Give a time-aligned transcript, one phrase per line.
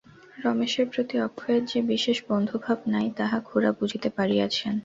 [0.37, 4.73] রমেশের প্রতি অক্ষয়ের যে বিশেষ বন্ধুভাব নাই, তাহা খুড়া বুঝিতে পারিয়াছেন।